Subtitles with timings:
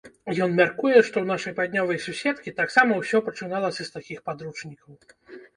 [0.43, 4.91] Ён мяркуе, што ў нашай паўднёвай суседкі таксама ўсё пачыналася з такіх падручнікаў.